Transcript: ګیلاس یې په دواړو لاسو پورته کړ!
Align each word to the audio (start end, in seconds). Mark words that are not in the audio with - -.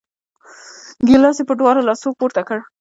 ګیلاس 1.07 1.37
یې 1.39 1.43
په 1.49 1.53
دواړو 1.59 1.85
لاسو 1.87 2.17
پورته 2.19 2.41
کړ! 2.47 2.59